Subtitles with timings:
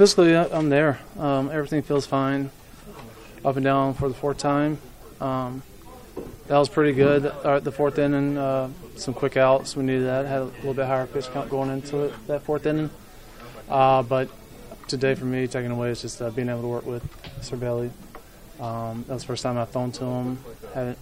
[0.00, 0.98] Physically, I'm there.
[1.18, 2.50] Um, everything feels fine.
[3.44, 4.78] Up and down for the fourth time.
[5.20, 5.62] Um,
[6.46, 7.26] that was pretty good.
[7.26, 9.76] Uh, the fourth inning, uh, some quick outs.
[9.76, 10.24] We needed that.
[10.24, 12.88] Had a little bit higher pitch count going into it that fourth inning.
[13.68, 14.30] Uh, but
[14.88, 17.06] today, for me, taking away is just uh, being able to work with
[17.42, 17.90] Cervelli.
[18.58, 20.38] Um, that was the first time I phoned to him.
[20.72, 20.98] Haven't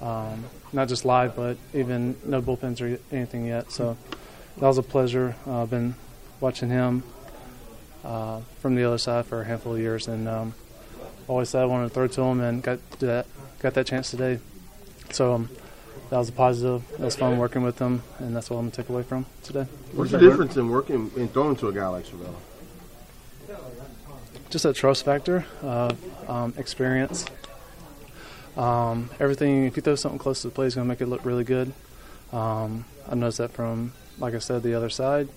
[0.00, 3.70] um, not just live, but even no bullpens or anything yet.
[3.70, 3.96] So
[4.56, 5.36] that was a pleasure.
[5.46, 5.94] Uh, I've been
[6.40, 7.04] watching him
[8.06, 10.54] uh, from the other side for a handful of years, and um,
[11.28, 13.26] always said I wanted to throw to him, and got to that
[13.58, 14.38] got that chance today.
[15.10, 15.50] So um,
[16.10, 16.84] that was a positive.
[16.92, 19.66] It was fun working with him, and that's what I'm gonna take away from today.
[19.92, 22.34] What's the difference in working and throwing to a guy like Cervelli?
[24.50, 25.92] just a trust factor, uh,
[26.28, 27.26] um, experience.
[28.56, 31.06] Um, everything, if you throw something close to the plate, is going to make it
[31.06, 31.72] look really good.
[32.32, 35.28] Um, I noticed that from, like I said, the other side.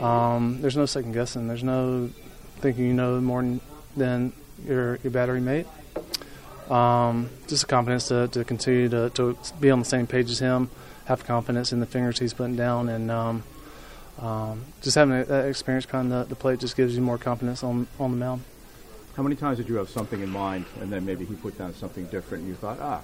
[0.00, 1.46] Um, there's no second guessing.
[1.48, 2.10] There's no
[2.60, 3.42] thinking you know more
[3.96, 4.32] than-
[4.66, 5.66] your your battery mate.
[6.70, 10.38] Um, just a confidence to, to continue to, to be on the same page as
[10.38, 10.70] him,
[11.04, 13.42] have confidence in the fingers he's putting down, and um,
[14.20, 17.62] um, just having that- that experience behind the, the plate just gives you more confidence
[17.62, 18.42] on on the mound.
[19.16, 21.74] How many times did you have something in mind, and then maybe he put down
[21.74, 23.00] something different, and you thought, ah,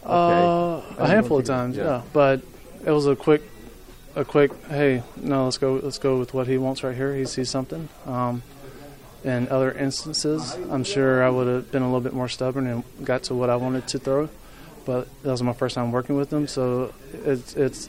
[0.83, 0.97] okay.
[0.99, 2.03] Uh, a handful of times, yeah.
[2.13, 2.41] But
[2.85, 3.43] it was a quick,
[4.17, 4.51] a quick.
[4.67, 5.75] Hey, no, let's go.
[5.83, 7.15] Let's go with what he wants right here.
[7.15, 7.89] He sees something.
[8.07, 8.43] Um,
[9.23, 12.85] in other instances, I'm sure I would have been a little bit more stubborn and
[13.05, 14.29] got to what I wanted to throw.
[14.87, 17.89] But that was my first time working with him, so it's it's.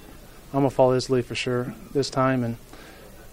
[0.53, 2.57] I'm gonna follow his lead for sure this time and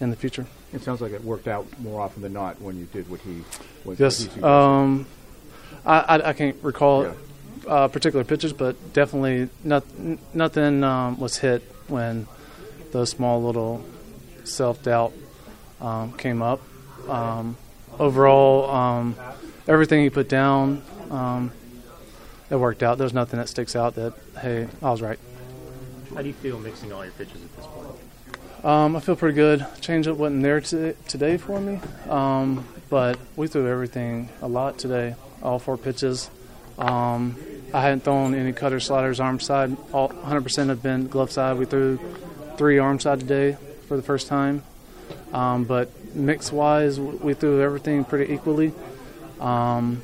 [0.01, 0.47] in the future.
[0.73, 3.43] It sounds like it worked out more often than not when you did what he.
[3.83, 4.23] What, Yes.
[4.33, 4.43] He.
[4.43, 5.07] Um,
[5.85, 7.13] I, I, I can't recall Yeah.
[7.67, 12.29] uh, particular pitches, but definitely not, n- nothing um, was hit when
[12.93, 13.85] those small little
[14.45, 15.13] self doubt
[15.81, 16.61] um, came up.
[17.09, 17.57] Um,
[17.99, 19.17] overall, um,
[19.67, 21.53] everything he put down, um,
[22.51, 22.99] it worked out.
[22.99, 25.19] There's nothing that sticks out that, hey, I was right.
[26.15, 28.65] How do you feel mixing all your pitches at this point?
[28.65, 29.61] Um, I feel pretty good.
[29.81, 35.15] Changeup wasn't there to, today for me, um, but we threw everything a lot today.
[35.43, 36.29] All four pitches.
[36.77, 37.37] Um,
[37.73, 39.77] I hadn't thrown any cutter sliders arm side.
[39.93, 41.59] All 100% have been glove side.
[41.59, 42.01] We threw
[42.59, 44.63] three arm side today for the first time.
[45.33, 48.73] Um, but mix wise, we threw everything pretty equally.
[49.41, 50.03] Um,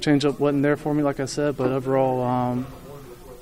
[0.00, 2.66] changeup wasn't there for me, like I said, but overall, um,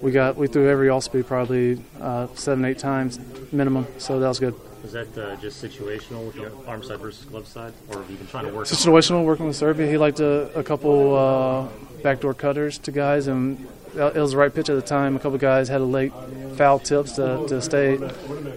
[0.01, 3.19] we got we threw every all speed probably uh, seven eight times
[3.53, 4.55] minimum, so that was good.
[4.83, 8.17] Was that uh, just situational with your arm side versus glove side, or have you
[8.17, 8.67] been trying to work?
[8.67, 11.67] Situational working with Cervelli, he liked a, a couple uh,
[12.03, 15.16] backdoor cutters to guys, and it was the right pitch at the time.
[15.16, 16.12] A couple guys had a late
[16.56, 17.94] foul tips to, to stay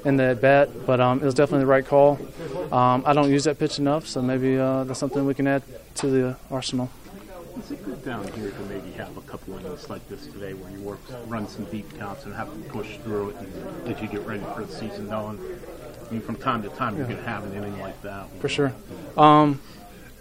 [0.06, 2.20] in the at bat, but um, it was definitely the right call.
[2.72, 5.64] Um, I don't use that pitch enough, so maybe uh, that's something we can add
[5.96, 6.90] to the arsenal.
[7.60, 10.72] Is it good down here to maybe have a couple innings like this today, where
[10.72, 14.08] you work, run some deep counts, and have to push through it and as you
[14.08, 15.38] get ready for the season, knowing
[16.10, 17.16] I mean, from time to time you Yeah.
[17.16, 18.28] can have an inning like that.
[18.40, 18.74] For sure.
[19.18, 19.60] Um,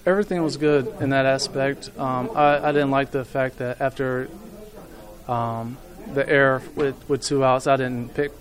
[0.04, 1.90] everything was good in that aspect.
[1.98, 4.28] Um, I, I didn't like the fact that after
[5.28, 5.76] um,
[6.12, 8.32] the air with, with two outs, I didn't pick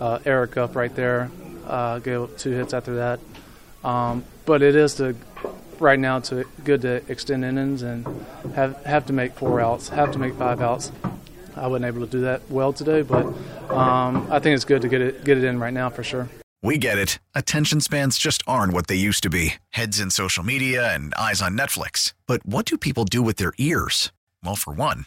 [0.00, 1.30] uh, Eric up right there.
[1.66, 3.20] Uh, gave two hits after that.
[3.84, 5.16] Um, but it is the
[5.78, 8.06] right now to good to extend innings and
[8.54, 10.92] have have to make four outs, have to make five outs.
[11.56, 13.26] I wasn't able to do that well today, but
[13.70, 16.28] um, I think it's good to get it get it in right now for sure.
[16.62, 17.18] We get it.
[17.34, 21.40] Attention spans just aren't what they used to be heads in social media and eyes
[21.40, 22.12] on Netflix.
[22.26, 24.12] But what do people do with their ears?
[24.44, 25.06] Well, for one,